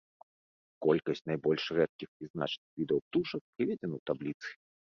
[0.85, 4.49] Колькасць найбольш рэдкіх і значных відаў птушак прыведзена ў табліцы.